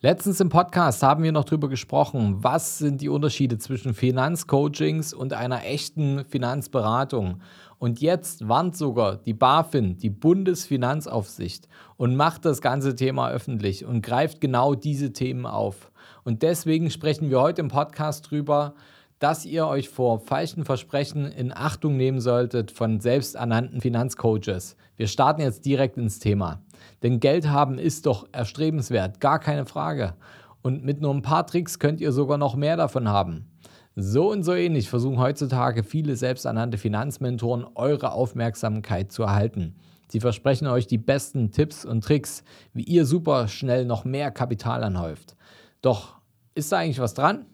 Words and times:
Letztens 0.00 0.38
im 0.38 0.48
Podcast 0.48 1.02
haben 1.02 1.24
wir 1.24 1.32
noch 1.32 1.42
darüber 1.42 1.68
gesprochen, 1.68 2.36
was 2.38 2.78
sind 2.78 3.00
die 3.00 3.08
Unterschiede 3.08 3.58
zwischen 3.58 3.94
Finanzcoachings 3.94 5.12
und 5.12 5.32
einer 5.32 5.64
echten 5.64 6.24
Finanzberatung. 6.24 7.40
Und 7.80 8.00
jetzt 8.00 8.46
warnt 8.46 8.76
sogar 8.76 9.16
die 9.16 9.34
BaFin, 9.34 9.96
die 9.96 10.10
Bundesfinanzaufsicht, 10.10 11.66
und 11.96 12.14
macht 12.14 12.44
das 12.44 12.60
ganze 12.60 12.94
Thema 12.94 13.28
öffentlich 13.32 13.84
und 13.84 14.02
greift 14.02 14.40
genau 14.40 14.76
diese 14.76 15.12
Themen 15.12 15.46
auf. 15.46 15.90
Und 16.22 16.42
deswegen 16.44 16.92
sprechen 16.92 17.28
wir 17.28 17.40
heute 17.40 17.60
im 17.60 17.68
Podcast 17.68 18.30
drüber, 18.30 18.74
dass 19.18 19.44
ihr 19.44 19.66
euch 19.66 19.88
vor 19.88 20.20
falschen 20.20 20.64
Versprechen 20.64 21.26
in 21.26 21.52
Achtung 21.52 21.96
nehmen 21.96 22.20
solltet 22.20 22.70
von 22.70 23.00
selbsternannten 23.00 23.80
Finanzcoaches. 23.80 24.76
Wir 24.96 25.08
starten 25.08 25.40
jetzt 25.40 25.64
direkt 25.64 25.96
ins 25.96 26.20
Thema. 26.20 26.62
Denn 27.02 27.20
Geld 27.20 27.48
haben 27.48 27.78
ist 27.78 28.06
doch 28.06 28.28
erstrebenswert, 28.32 29.20
gar 29.20 29.38
keine 29.38 29.66
Frage. 29.66 30.14
Und 30.62 30.84
mit 30.84 31.00
nur 31.00 31.14
ein 31.14 31.22
paar 31.22 31.46
Tricks 31.46 31.78
könnt 31.78 32.00
ihr 32.00 32.12
sogar 32.12 32.38
noch 32.38 32.56
mehr 32.56 32.76
davon 32.76 33.08
haben. 33.08 33.46
So 33.94 34.30
und 34.30 34.44
so 34.44 34.54
ähnlich 34.54 34.88
versuchen 34.88 35.18
heutzutage 35.18 35.82
viele 35.82 36.14
selbsternannte 36.14 36.78
Finanzmentoren 36.78 37.66
eure 37.74 38.12
Aufmerksamkeit 38.12 39.10
zu 39.10 39.24
erhalten. 39.24 39.74
Sie 40.08 40.20
versprechen 40.20 40.68
euch 40.68 40.86
die 40.86 40.98
besten 40.98 41.50
Tipps 41.50 41.84
und 41.84 42.04
Tricks, 42.04 42.44
wie 42.72 42.84
ihr 42.84 43.04
super 43.04 43.48
schnell 43.48 43.84
noch 43.84 44.04
mehr 44.04 44.30
Kapital 44.30 44.84
anhäuft. 44.84 45.36
Doch 45.82 46.16
ist 46.54 46.72
da 46.72 46.78
eigentlich 46.78 47.00
was 47.00 47.14
dran? 47.14 47.46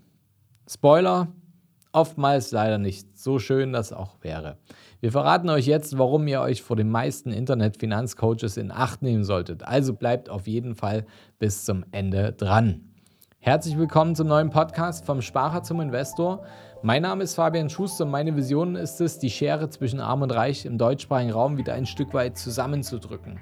Spoiler, 0.68 1.28
oftmals 1.92 2.52
leider 2.52 2.78
nicht. 2.78 3.18
So 3.18 3.38
schön 3.38 3.72
das 3.72 3.92
auch 3.92 4.16
wäre. 4.20 4.58
Wir 5.04 5.12
verraten 5.12 5.50
euch 5.50 5.66
jetzt, 5.66 5.98
warum 5.98 6.26
ihr 6.28 6.40
euch 6.40 6.62
vor 6.62 6.76
den 6.76 6.88
meisten 6.88 7.30
Internet-Finanzcoaches 7.30 8.56
in 8.56 8.70
Acht 8.70 9.02
nehmen 9.02 9.22
solltet. 9.22 9.62
Also 9.62 9.92
bleibt 9.92 10.30
auf 10.30 10.46
jeden 10.46 10.74
Fall 10.74 11.04
bis 11.38 11.66
zum 11.66 11.84
Ende 11.92 12.32
dran. 12.32 12.80
Herzlich 13.38 13.76
willkommen 13.76 14.14
zum 14.14 14.28
neuen 14.28 14.48
Podcast 14.48 15.04
vom 15.04 15.20
Sparer 15.20 15.62
zum 15.62 15.82
Investor. 15.82 16.46
Mein 16.82 17.02
Name 17.02 17.22
ist 17.22 17.34
Fabian 17.34 17.68
Schuster 17.68 18.06
und 18.06 18.12
meine 18.12 18.34
Vision 18.34 18.76
ist 18.76 18.98
es, 19.02 19.18
die 19.18 19.28
Schere 19.28 19.68
zwischen 19.68 20.00
Arm 20.00 20.22
und 20.22 20.30
Reich 20.30 20.64
im 20.64 20.78
deutschsprachigen 20.78 21.32
Raum 21.32 21.58
wieder 21.58 21.74
ein 21.74 21.84
Stück 21.84 22.14
weit 22.14 22.38
zusammenzudrücken. 22.38 23.38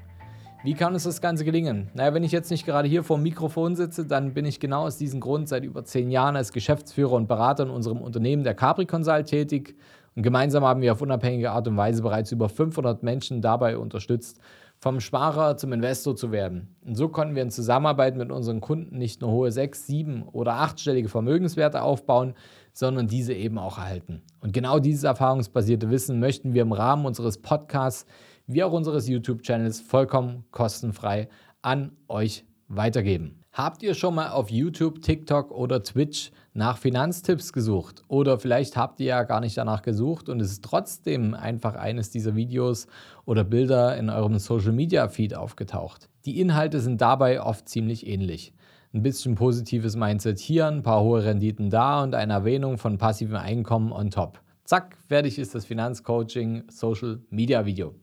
Wie 0.65 0.75
kann 0.75 0.95
uns 0.95 1.05
das 1.05 1.21
Ganze 1.21 1.45
gelingen? 1.45 1.91
Naja, 1.95 2.13
wenn 2.13 2.25
ich 2.25 2.33
jetzt 2.33 2.51
nicht 2.51 2.67
gerade 2.67 2.89
hier 2.89 3.05
vor 3.05 3.19
dem 3.19 3.23
Mikrofon 3.23 3.77
sitze, 3.77 4.05
dann 4.05 4.35
bin 4.35 4.47
ich 4.47 4.59
genau 4.59 4.83
aus 4.83 4.97
diesem 4.97 5.21
Grund 5.21 5.49
seit 5.49 5.63
über 5.63 5.85
zehn 5.85 6.11
Jahren 6.11 6.35
als 6.35 6.53
Geschäftsführer 6.53 7.13
und 7.13 7.29
Berater 7.29 7.63
in 7.63 7.71
unserem 7.71 8.01
Unternehmen 8.01 8.43
der 8.43 8.55
Capri 8.55 8.87
Consult 8.87 9.27
tätig 9.27 9.77
und 10.15 10.23
gemeinsam 10.23 10.65
haben 10.65 10.83
wir 10.83 10.93
auf 10.93 11.03
unabhängige 11.03 11.51
Art 11.51 11.69
und 11.69 11.77
Weise 11.77 12.03
bereits 12.03 12.33
über 12.33 12.49
500 12.49 13.03
Menschen 13.03 13.41
dabei 13.41 13.79
unterstützt, 13.79 14.41
vom 14.79 14.99
Sparer 14.99 15.57
zum 15.57 15.73
Investor 15.73 16.17
zu 16.17 16.33
werden. 16.33 16.75
Und 16.85 16.97
so 16.97 17.09
konnten 17.09 17.37
wir 17.37 17.43
in 17.43 17.51
Zusammenarbeit 17.51 18.17
mit 18.17 18.33
unseren 18.33 18.61
Kunden 18.61 18.99
nicht 18.99 19.21
nur 19.21 19.31
hohe 19.31 19.53
sechs, 19.53 19.87
sieben 19.87 20.25
oder 20.25 20.55
achtstellige 20.55 21.09
Vermögenswerte 21.09 21.83
aufbauen, 21.83 22.35
sondern 22.73 23.07
diese 23.07 23.33
eben 23.33 23.59
auch 23.59 23.79
erhalten. 23.79 24.23
Und 24.41 24.53
genau 24.53 24.81
dieses 24.81 25.05
erfahrungsbasierte 25.05 25.89
Wissen 25.91 26.19
möchten 26.19 26.53
wir 26.53 26.63
im 26.63 26.73
Rahmen 26.73 27.07
unseres 27.07 27.39
Podcasts 27.39 28.07
wie 28.49 28.65
auch 28.65 28.73
unseres 28.73 29.09
YouTube-Channels 29.09 29.81
vollkommen 29.81 30.45
kostenfrei 30.51 31.29
an 31.63 31.93
euch 32.09 32.45
weitergeben. 32.67 33.42
Habt 33.55 33.83
ihr 33.83 33.93
schon 33.93 34.15
mal 34.15 34.31
auf 34.31 34.51
YouTube, 34.51 35.03
TikTok 35.03 35.51
oder 35.51 35.83
Twitch 35.83 36.31
nach 36.55 36.79
Finanztipps 36.79 37.53
gesucht? 37.53 38.03
Oder 38.09 38.39
vielleicht 38.39 38.79
habt 38.79 38.99
ihr 38.99 39.09
ja 39.09 39.25
gar 39.25 39.41
nicht 39.41 39.59
danach 39.59 39.83
gesucht 39.83 40.31
und 40.31 40.41
es 40.41 40.53
ist 40.53 40.65
trotzdem 40.65 41.35
einfach 41.35 41.75
eines 41.75 42.09
dieser 42.09 42.35
Videos 42.35 42.87
oder 43.27 43.45
Bilder 43.45 43.99
in 43.99 44.09
eurem 44.09 44.39
Social 44.39 44.73
Media 44.73 45.07
Feed 45.09 45.35
aufgetaucht. 45.37 46.09
Die 46.25 46.41
Inhalte 46.41 46.81
sind 46.81 47.03
dabei 47.03 47.43
oft 47.43 47.69
ziemlich 47.69 48.07
ähnlich. 48.07 48.55
Ein 48.95 49.03
bisschen 49.03 49.35
positives 49.35 49.97
Mindset 49.97 50.39
hier, 50.39 50.67
ein 50.67 50.83
paar 50.83 51.03
hohe 51.03 51.23
Renditen 51.23 51.69
da 51.69 52.03
und 52.03 52.15
eine 52.15 52.33
Erwähnung 52.33 52.79
von 52.79 52.97
passivem 52.97 53.37
Einkommen 53.37 53.93
on 53.93 54.11
top. 54.11 54.41
Zack, 54.73 54.97
fertig 55.07 55.39
ist 55.39 55.55
das 55.55 55.67
Finanzcoaching 55.67 56.63
Social 56.71 57.21
Media 57.29 57.67
Video. 57.67 57.95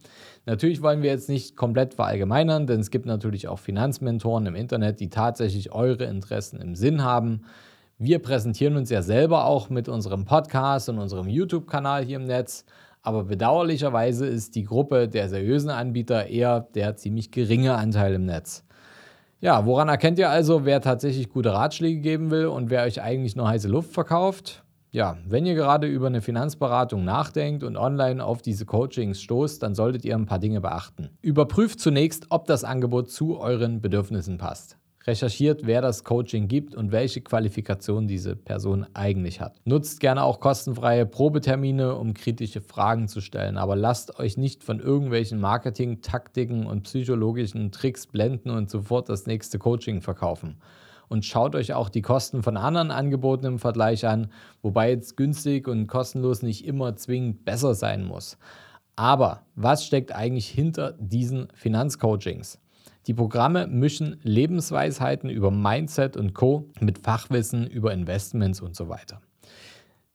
Natürlich 0.45 0.83
wollen 0.83 1.01
wir 1.01 1.09
jetzt 1.09 1.27
nicht 1.27 1.55
komplett 1.55 1.95
verallgemeinern, 1.95 2.67
denn 2.67 2.79
es 2.79 2.91
gibt 2.91 3.07
natürlich 3.07 3.47
auch 3.47 3.57
Finanzmentoren 3.57 4.45
im 4.45 4.53
Internet, 4.53 4.99
die 4.99 5.09
tatsächlich 5.09 5.71
eure 5.71 6.03
Interessen 6.03 6.61
im 6.61 6.75
Sinn 6.75 7.03
haben. 7.03 7.41
Wir 7.97 8.19
präsentieren 8.19 8.75
uns 8.75 8.91
ja 8.91 9.01
selber 9.01 9.45
auch 9.45 9.71
mit 9.71 9.89
unserem 9.89 10.25
Podcast 10.25 10.89
und 10.89 10.99
unserem 10.99 11.27
YouTube-Kanal 11.27 12.05
hier 12.05 12.17
im 12.17 12.25
Netz. 12.25 12.65
Aber 13.01 13.23
bedauerlicherweise 13.23 14.27
ist 14.27 14.53
die 14.53 14.65
Gruppe 14.65 15.07
der 15.07 15.27
seriösen 15.27 15.71
Anbieter 15.71 16.27
eher 16.27 16.59
der 16.75 16.95
ziemlich 16.95 17.31
geringe 17.31 17.73
Anteil 17.73 18.13
im 18.13 18.27
Netz. 18.27 18.63
Ja, 19.41 19.65
woran 19.65 19.89
erkennt 19.89 20.19
ihr 20.19 20.29
also, 20.29 20.65
wer 20.65 20.81
tatsächlich 20.81 21.29
gute 21.29 21.51
Ratschläge 21.51 21.99
geben 21.99 22.29
will 22.29 22.45
und 22.45 22.69
wer 22.69 22.83
euch 22.83 23.01
eigentlich 23.01 23.35
nur 23.35 23.47
heiße 23.47 23.67
Luft 23.67 23.91
verkauft? 23.91 24.63
Ja, 24.91 25.17
wenn 25.23 25.45
ihr 25.45 25.53
gerade 25.53 25.85
über 25.85 26.07
eine 26.07 26.21
Finanzberatung 26.21 27.03
nachdenkt 27.03 27.63
und 27.63 27.77
online 27.77 28.25
auf 28.25 28.41
diese 28.41 28.65
Coachings 28.65 29.21
stoßt, 29.21 29.61
dann 29.61 29.75
solltet 29.75 30.03
ihr 30.03 30.15
ein 30.15 30.25
paar 30.25 30.39
Dinge 30.39 30.61
beachten. 30.61 31.11
Überprüft 31.21 31.79
zunächst, 31.79 32.25
ob 32.29 32.47
das 32.47 32.63
Angebot 32.63 33.11
zu 33.11 33.39
euren 33.39 33.81
Bedürfnissen 33.81 34.39
passt. 34.39 34.77
Recherchiert, 35.05 35.67
wer 35.67 35.81
das 35.81 36.03
Coaching 36.03 36.47
gibt 36.47 36.73
und 36.73 36.91
welche 36.91 37.21
Qualifikation 37.21 38.07
diese 38.07 38.35
Person 38.35 38.87
eigentlich 38.95 39.41
hat. 39.41 39.61
Nutzt 39.63 39.99
gerne 39.99 40.23
auch 40.23 40.39
kostenfreie 40.39 41.05
Probetermine, 41.05 41.95
um 41.95 42.15
kritische 42.15 42.59
Fragen 42.59 43.07
zu 43.07 43.21
stellen, 43.21 43.57
aber 43.57 43.75
lasst 43.75 44.19
euch 44.19 44.37
nicht 44.37 44.63
von 44.63 44.79
irgendwelchen 44.79 45.39
Marketing-Taktiken 45.39 46.65
und 46.65 46.83
psychologischen 46.83 47.71
Tricks 47.71 48.07
blenden 48.07 48.49
und 48.49 48.71
sofort 48.71 49.07
das 49.07 49.27
nächste 49.27 49.59
Coaching 49.59 50.01
verkaufen 50.01 50.57
und 51.09 51.25
schaut 51.25 51.55
euch 51.55 51.73
auch 51.73 51.89
die 51.89 52.01
Kosten 52.01 52.43
von 52.43 52.55
anderen 52.55 52.91
Angeboten 52.91 53.45
im 53.45 53.59
Vergleich 53.59 54.07
an, 54.07 54.31
wobei 54.61 54.91
jetzt 54.91 55.17
günstig 55.17 55.67
und 55.67 55.87
kostenlos 55.87 56.41
nicht 56.41 56.65
immer 56.65 56.95
zwingend 56.95 57.43
besser 57.43 57.75
sein 57.75 58.05
muss. 58.05 58.37
Aber 58.95 59.43
was 59.55 59.85
steckt 59.85 60.15
eigentlich 60.15 60.47
hinter 60.47 60.93
diesen 60.93 61.47
Finanzcoachings? 61.53 62.59
Die 63.07 63.13
Programme 63.13 63.65
mischen 63.67 64.19
Lebensweisheiten 64.23 65.29
über 65.29 65.51
Mindset 65.51 66.15
und 66.15 66.33
Co 66.33 66.69
mit 66.79 66.99
Fachwissen 66.99 67.65
über 67.65 67.91
Investments 67.91 68.61
und 68.61 68.75
so 68.75 68.87
weiter. 68.89 69.21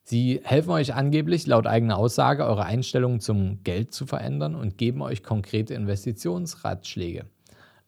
Sie 0.03 0.39
helfen 0.43 0.69
euch 0.69 0.93
angeblich 0.93 1.47
laut 1.47 1.65
eigener 1.65 1.97
Aussage, 1.97 2.45
eure 2.45 2.65
Einstellung 2.65 3.19
zum 3.19 3.63
Geld 3.63 3.91
zu 3.91 4.05
verändern 4.05 4.53
und 4.53 4.77
geben 4.77 5.01
euch 5.01 5.23
konkrete 5.23 5.73
Investitionsratschläge. 5.73 7.25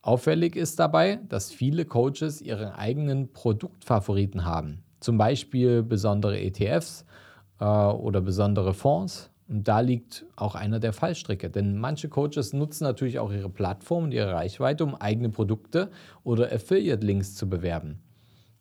Auffällig 0.08 0.56
ist 0.56 0.80
dabei, 0.80 1.20
dass 1.28 1.52
viele 1.52 1.84
Coaches 1.84 2.42
ihre 2.42 2.78
eigenen 2.78 3.34
Produktfavoriten 3.34 4.46
haben, 4.46 4.82
zum 5.02 5.18
Beispiel 5.18 5.84
besondere 5.84 6.40
ETFs 6.40 7.04
äh, 7.60 7.66
oder 7.66 8.22
besondere 8.22 8.74
Fonds. 8.74 9.30
Und 9.50 9.68
da 9.68 9.82
liegt 9.82 10.26
auch 10.38 10.56
einer 10.56 10.80
der 10.80 10.94
Fallstricke, 10.94 11.50
denn 11.50 11.78
manche 11.78 12.08
Coaches 12.08 12.54
nutzen 12.54 12.86
natürlich 12.86 13.20
auch 13.20 13.34
ihre 13.34 13.50
Plattform 13.50 14.06
und 14.06 14.14
ihre 14.14 14.32
Reichweite, 14.32 14.86
um 14.86 14.96
eigene 14.96 15.28
Produkte 15.28 15.92
oder 16.24 16.54
Affiliate-Links 16.54 17.36
zu 17.36 17.50
bewerben. 17.50 18.00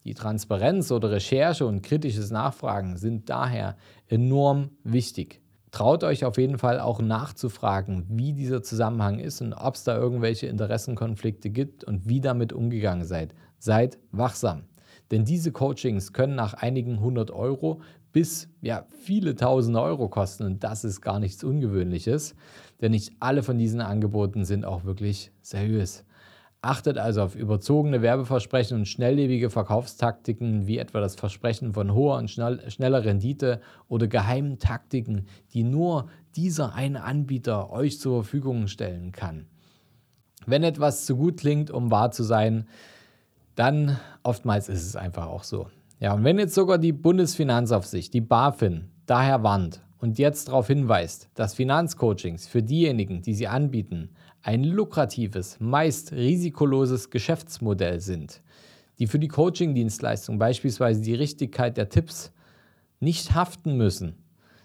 Die 0.03 0.15
Transparenz 0.15 0.91
oder 0.91 1.11
Recherche 1.11 1.65
und 1.65 1.81
kritisches 1.81 2.29
Nachfragen 2.29 2.97
sind 2.97 3.29
daher 3.29 3.77
enorm 4.09 4.71
wichtig 4.83 5.41
traut 5.77 6.03
euch 6.03 6.25
auf 6.25 6.39
jeden 6.39 6.57
Fall 6.57 6.79
auch 6.79 6.99
nachzufragen, 7.03 8.03
wie 8.09 8.33
dieser 8.33 8.63
Zusammenhang 8.63 9.19
ist 9.19 9.41
und 9.41 9.53
ob 9.53 9.75
es 9.75 9.83
da 9.83 9.95
irgendwelche 9.95 10.47
Interessenkonflikte 10.47 11.51
gibt 11.51 11.83
und 11.83 12.09
wie 12.09 12.19
damit 12.19 12.51
umgegangen 12.51 13.05
seid. 13.05 13.35
Seid 13.59 13.99
wachsam. 14.11 14.63
Denn 15.11 15.23
diese 15.23 15.51
Coachings 15.51 16.13
können 16.13 16.33
nach 16.33 16.55
einigen 16.55 16.99
hundert 16.99 17.29
Euro 17.29 17.81
bis 18.11 18.49
ja, 18.59 18.87
viele 18.89 19.35
tausende 19.35 19.79
Euro 19.79 20.09
kosten 20.09 20.45
und 20.45 20.63
das 20.63 20.83
ist 20.83 21.01
gar 21.01 21.19
nichts 21.19 21.43
Ungewöhnliches, 21.43 22.33
denn 22.81 22.93
nicht 22.93 23.13
alle 23.19 23.43
von 23.43 23.59
diesen 23.59 23.79
Angeboten 23.79 24.45
sind 24.45 24.65
auch 24.65 24.83
wirklich 24.83 25.31
seriös. 25.43 26.05
Achtet 26.61 26.97
also 26.97 27.21
auf 27.21 27.35
überzogene 27.35 28.01
Werbeversprechen 28.01 28.77
und 28.77 28.87
schnelllebige 28.87 29.49
Verkaufstaktiken 29.49 30.65
wie 30.65 30.79
etwa 30.79 30.99
das 30.99 31.15
Versprechen 31.15 31.73
von 31.73 31.93
hoher 31.93 32.17
und 32.17 32.31
schnell, 32.31 32.69
schneller 32.71 33.05
Rendite 33.05 33.61
oder 33.87 34.07
geheimen 34.07 34.57
Taktiken, 34.57 35.27
die 35.53 35.63
nur 35.63 36.09
dieser 36.35 36.73
eine 36.73 37.03
Anbieter 37.03 37.71
euch 37.71 37.99
zur 37.99 38.23
Verfügung 38.23 38.67
stellen 38.67 39.11
kann. 39.11 39.45
Wenn 40.47 40.63
etwas 40.63 41.05
zu 41.05 41.15
gut 41.15 41.37
klingt, 41.37 41.69
um 41.69 41.91
wahr 41.91 42.11
zu 42.11 42.23
sein, 42.23 42.67
dann 43.55 43.99
oftmals 44.23 44.67
ist 44.67 44.85
es 44.85 44.95
einfach 44.95 45.27
auch 45.27 45.43
so. 45.43 45.67
Ja, 45.99 46.13
und 46.13 46.23
wenn 46.23 46.39
jetzt 46.39 46.55
sogar 46.55 46.77
die 46.77 46.93
Bundesfinanzaufsicht, 46.93 48.13
die 48.13 48.21
BaFin, 48.21 48.89
daher 49.05 49.43
warnt 49.43 49.81
und 49.99 50.19
jetzt 50.19 50.47
darauf 50.47 50.67
hinweist, 50.67 51.29
dass 51.33 51.55
Finanzcoachings 51.55 52.47
für 52.47 52.61
diejenigen, 52.61 53.21
die 53.21 53.33
sie 53.33 53.47
anbieten, 53.47 54.09
ein 54.41 54.63
lukratives, 54.63 55.59
meist 55.59 56.11
risikoloses 56.11 57.09
Geschäftsmodell 57.09 57.99
sind, 57.99 58.41
die 58.99 59.07
für 59.07 59.19
die 59.19 59.27
Coaching-Dienstleistung 59.27 60.39
beispielsweise 60.39 61.01
die 61.01 61.15
Richtigkeit 61.15 61.77
der 61.77 61.89
Tipps 61.89 62.31
nicht 62.99 63.33
haften 63.33 63.77
müssen, 63.77 64.15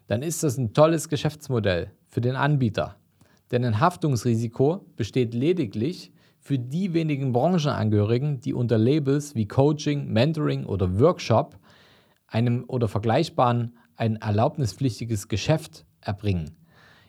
dann 0.06 0.23
ist 0.23 0.43
das 0.43 0.58
ein 0.58 0.75
tolles 0.75 1.08
Geschäftsmodell 1.08 1.90
für 2.08 2.20
den 2.20 2.37
Anbieter. 2.37 2.96
Denn 3.50 3.64
ein 3.64 3.81
Haftungsrisiko 3.81 4.87
besteht 4.96 5.35
lediglich 5.35 6.12
für 6.38 6.58
die 6.58 6.93
wenigen 6.93 7.32
Branchenangehörigen, 7.32 8.40
die 8.40 8.55
unter 8.55 8.78
Labels 8.78 9.35
wie 9.35 9.46
Coaching, 9.46 10.12
Mentoring 10.12 10.64
oder 10.64 10.99
Workshop 10.99 11.58
einem 12.26 12.64
oder 12.67 12.88
vergleichbaren 12.88 13.76
ein 13.96 14.16
erlaubnispflichtiges 14.16 15.28
Geschäft 15.28 15.84
erbringen. 16.00 16.56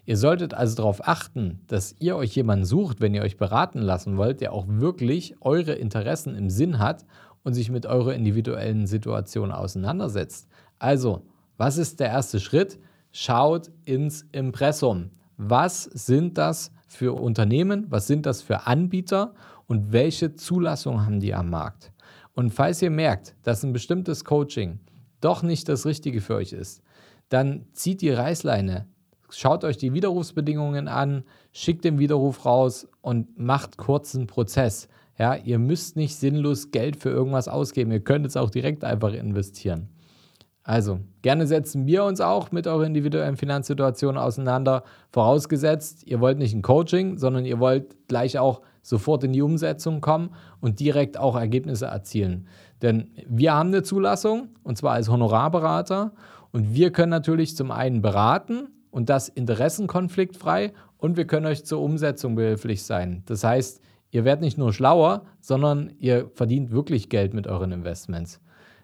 Ihr 0.06 0.18
solltet 0.18 0.53
also 0.53 0.75
darauf 0.75 1.07
achten, 1.07 1.62
dass 1.68 1.95
ihr 2.00 2.18
euch 2.18 2.35
jemanden 2.35 2.65
sucht, 2.65 3.00
wenn 3.00 3.13
ihr 3.13 3.21
euch 3.21 3.38
beraten 3.38 3.80
lassen 3.80 4.18
wollt, 4.18 4.41
der 4.41 4.51
auch 4.51 4.65
wirklich 4.68 5.35
eure 5.41 5.74
Interessen 5.74 6.35
im 6.35 6.50
Sinn 6.50 6.80
hat 6.80 7.06
und 7.44 7.53
sich 7.53 7.71
mit 7.71 7.85
eurer 7.85 8.13
individuellen 8.13 8.85
Situation 8.85 9.51
auseinandersetzt. 9.51 10.50
Also, 10.77 11.21
was 11.57 11.77
ist 11.77 12.00
der 12.00 12.07
erste 12.07 12.39
Schritt? 12.39 12.80
Schaut 13.12 13.71
ins 13.85 14.25
Impressum. 14.31 15.12
Was 15.38 15.83
sind 15.83 16.38
das 16.38 16.71
für 16.88 17.13
Unternehmen? 17.13 17.85
Was 17.89 18.07
sind 18.07 18.25
das 18.25 18.41
für 18.41 18.68
Anbieter? 18.68 19.33
Und 19.68 19.94
welche 19.94 20.35
Zulassung 20.35 21.06
haben 21.06 21.21
die 21.21 21.33
am 21.33 21.50
Markt? 21.50 21.94
Und 22.33 22.51
falls 22.51 22.81
ihr 22.81 22.89
merkt, 22.89 23.35
dass 23.44 23.63
ein 23.63 23.74
bestimmtes 23.74 24.25
Coaching 24.25 24.80
doch 25.24 25.44
nicht 25.44 25.70
das 25.70 25.86
Richtige 25.86 26.22
für 26.22 26.36
euch 26.36 26.54
ist, 26.54 26.81
dann 27.30 27.66
zieht 27.74 28.02
die 28.02 28.12
Reißleine, 28.12 28.88
schaut 29.30 29.64
euch 29.64 29.78
die 29.78 29.94
Widerrufsbedingungen 29.94 30.88
an, 30.88 31.24
schickt 31.52 31.84
den 31.86 32.00
Widerruf 32.00 32.46
raus 32.46 32.88
und 33.02 33.38
macht 33.40 33.78
kurzen 33.78 34.28
Prozess. 34.28 34.88
Ja, 35.18 35.36
ihr 35.36 35.60
müsst 35.60 35.96
nicht 35.96 36.16
sinnlos 36.16 36.72
Geld 36.72 36.96
für 36.96 37.10
irgendwas 37.10 37.48
ausgeben. 37.48 37.92
Ihr 37.92 38.00
könnt 38.00 38.25
es 38.25 38.36
auch 38.36 38.50
direkt 38.50 38.84
einfach 38.84 39.14
investieren. 39.14 39.90
Also, 40.64 41.02
gerne 41.22 41.46
setzen 41.46 41.86
wir 41.88 42.06
uns 42.06 42.22
auch 42.22 42.52
mit 42.52 42.68
eurer 42.68 42.86
individuellen 42.86 43.36
Finanzsituation 43.36 44.18
auseinander. 44.18 44.84
Vorausgesetzt, 45.12 46.08
ihr 46.08 46.22
wollt 46.22 46.38
nicht 46.38 46.54
ein 46.54 46.62
Coaching, 46.62 47.18
sondern 47.18 47.46
ihr 47.46 47.60
wollt 47.60 48.08
gleich 48.08 48.40
auch 48.40 48.62
sofort 48.83 49.24
in 49.24 49.33
die 49.33 49.41
Umsetzung 49.41 50.01
kommen 50.01 50.30
und 50.62 50.80
direkt 50.80 51.18
auch 51.18 51.35
Ergebnisse 51.35 51.88
erzielen. 51.88 52.47
Denn 52.83 53.09
wir 53.27 53.56
haben 53.56 53.69
eine 53.69 53.81
Zulassung 53.81 54.50
und 54.62 54.77
zwar 54.77 54.94
als 54.94 55.09
Honorarberater 55.09 56.12
und 56.51 56.75
wir 56.75 56.91
können 56.91 57.09
natürlich 57.09 57.56
zum 57.56 57.71
einen 57.71 58.03
beraten 58.03 58.68
und 58.91 59.09
das 59.09 59.30
interessenkonfliktfrei 59.30 60.74
und 60.97 61.18
wir 61.18 61.25
können 61.25 61.47
euch 61.47 61.65
zur 61.65 61.81
Umsetzung 61.81 62.35
behilflich 62.35 62.83
sein. 62.83 63.24
Das 63.25 63.44
heißt, 63.44 63.81
ihr 64.12 64.25
werdet 64.25 64.44
nicht 64.44 64.57
nur 64.57 64.71
schlauer, 64.71 65.24
sondern 65.39 65.94
ihr 65.97 66.30
verdient 66.35 66.71
wirklich 66.71 67.09
Geld 67.09 67.33
mit 67.33 67.47
euren 67.47 67.71
Investments. 67.71 68.39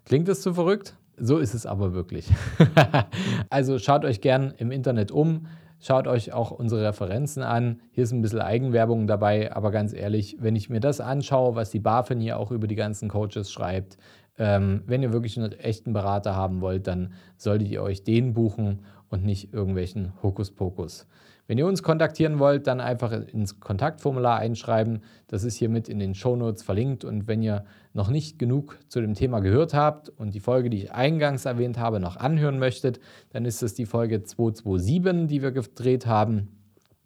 Klingt 0.06 0.28
das 0.28 0.42
zu 0.42 0.54
verrückt? 0.54 0.96
So 1.18 1.38
ist 1.38 1.54
es 1.54 1.66
aber 1.66 1.94
wirklich. 1.94 2.30
also 3.50 3.78
schaut 3.78 4.06
euch 4.06 4.22
gern 4.22 4.54
im 4.58 4.72
Internet 4.72 5.12
um, 5.12 5.48
schaut 5.80 6.08
euch 6.08 6.34
auch 6.34 6.52
unsere 6.52 6.88
Referenzen 6.88 7.44
an. 7.44 7.82
Hier 7.92 8.04
ist 8.04 8.12
ein 8.12 8.22
bisschen 8.22 8.42
Eigenwerbung 8.42 9.08
dabei, 9.08 9.54
aber 9.56 9.72
ganz 9.72 9.94
ehrlich, 9.94 10.38
wenn 10.40 10.56
ich 10.56 10.70
mir 10.70 10.80
das 10.80 11.02
anschaue, 11.02 11.56
was 11.56 11.72
die 11.72 11.80
BaFin 11.80 12.20
hier 12.20 12.38
auch 12.38 12.52
über 12.52 12.68
die 12.68 12.76
ganzen 12.76 13.10
Coaches 13.10 13.52
schreibt, 13.52 13.98
ähm, 14.38 14.84
wenn 14.86 15.04
ihr 15.04 15.12
wirklich 15.14 15.38
einen 15.38 15.52
echten 15.52 15.94
Berater 15.94 16.36
haben 16.36 16.62
wollt, 16.62 16.88
dann 16.88 17.14
solltet 17.38 17.68
ihr 17.68 17.84
euch 17.84 18.04
den 18.04 18.34
buchen 18.34 18.86
und 19.10 19.26
nicht 19.26 19.54
irgendwelchen 19.54 20.14
Hokuspokus. 20.24 21.08
Wenn 21.50 21.58
ihr 21.58 21.66
uns 21.66 21.82
kontaktieren 21.82 22.38
wollt, 22.38 22.68
dann 22.68 22.80
einfach 22.80 23.12
ins 23.12 23.60
Kontaktformular 23.60 24.38
einschreiben. 24.38 25.02
Das 25.26 25.44
ist 25.44 25.56
hiermit 25.56 25.90
in 25.90 25.98
den 25.98 26.14
Shownotes 26.14 26.62
verlinkt. 26.62 27.04
Und 27.04 27.28
wenn 27.28 27.42
ihr 27.42 27.66
noch 27.92 28.12
nicht 28.12 28.38
genug 28.38 28.78
zu 28.88 29.02
dem 29.02 29.16
Thema 29.16 29.40
gehört 29.40 29.74
habt 29.74 30.10
und 30.10 30.36
die 30.36 30.42
Folge, 30.42 30.70
die 30.70 30.78
ich 30.78 30.92
eingangs 30.92 31.46
erwähnt 31.46 31.80
habe, 31.80 32.00
noch 32.00 32.18
anhören 32.18 32.60
möchtet, 32.60 33.00
dann 33.32 33.46
ist 33.46 33.64
es 33.64 33.74
die 33.74 33.88
Folge 33.88 34.22
227, 34.22 35.26
die 35.26 35.42
wir 35.42 35.52
gedreht 35.52 36.06
haben. 36.06 36.50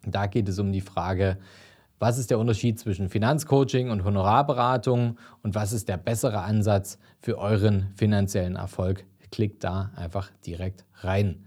Da 0.04 0.26
geht 0.26 0.46
es 0.50 0.58
um 0.58 0.72
die 0.72 0.82
Frage, 0.82 1.38
was 1.98 2.18
ist 2.18 2.30
der 2.30 2.38
Unterschied 2.38 2.78
zwischen 2.78 3.08
Finanzcoaching 3.08 3.88
und 3.88 4.04
Honorarberatung 4.04 5.16
und 5.42 5.54
was 5.54 5.72
ist 5.72 5.88
der 5.88 5.96
bessere 5.96 6.42
Ansatz 6.42 6.98
für 7.18 7.38
euren 7.38 7.92
finanziellen 7.96 8.56
Erfolg? 8.56 9.06
Klickt 9.30 9.64
da 9.64 9.90
einfach 9.96 10.30
direkt 10.44 10.84
rein. 10.96 11.46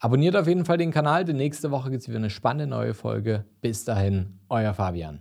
Abonniert 0.00 0.36
auf 0.36 0.46
jeden 0.46 0.64
Fall 0.64 0.78
den 0.78 0.92
Kanal, 0.92 1.24
denn 1.24 1.36
nächste 1.36 1.72
Woche 1.72 1.90
gibt 1.90 2.02
es 2.02 2.08
wieder 2.08 2.18
eine 2.18 2.30
spannende 2.30 2.68
neue 2.68 2.94
Folge. 2.94 3.44
Bis 3.60 3.84
dahin, 3.84 4.38
euer 4.48 4.72
Fabian. 4.72 5.20